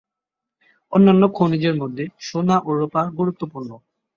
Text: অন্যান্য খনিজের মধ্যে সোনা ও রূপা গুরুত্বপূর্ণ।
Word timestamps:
অন্যান্য 0.93 1.23
খনিজের 1.37 1.75
মধ্যে 1.75 2.03
সোনা 2.27 2.57
ও 2.61 2.79
রূপা 2.79 3.01
গুরুত্বপূর্ণ। 3.17 3.69